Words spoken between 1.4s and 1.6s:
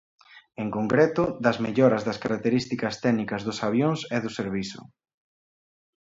das